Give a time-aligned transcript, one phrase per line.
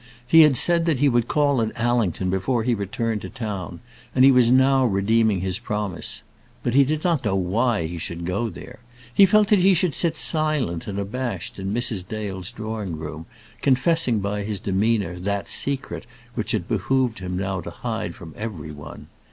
[0.25, 3.81] He had said that he would call at Allington before he returned to town,
[4.15, 6.23] and he was now redeeming his promise.
[6.63, 8.79] But he did not know why he should go there.
[9.13, 12.07] He felt that he should sit silent and abashed in Mrs.
[12.07, 13.27] Dale's drawing room,
[13.61, 18.71] confessing by his demeanour that secret which it behoved him now to hide from every
[18.71, 19.05] one.